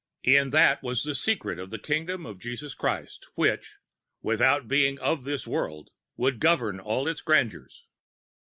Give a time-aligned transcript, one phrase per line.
[0.23, 3.75] In that was the secret of that kingdom of Jesus Christ, which,
[4.23, 7.85] without being of this world, would govern all its grandeurs.